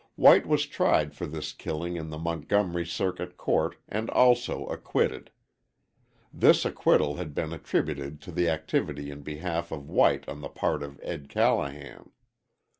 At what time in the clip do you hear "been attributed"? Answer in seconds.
7.35-8.19